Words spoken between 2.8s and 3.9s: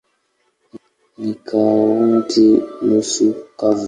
nusu kavu.